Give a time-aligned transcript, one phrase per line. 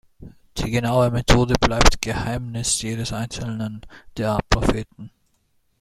[0.57, 3.81] Die genaue Methode bleibt Geheimnis jedes einzelnen
[4.17, 5.11] der Propheten.